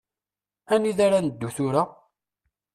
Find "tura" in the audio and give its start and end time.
1.55-1.83